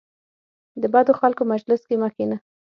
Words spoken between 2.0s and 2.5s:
مه کینه.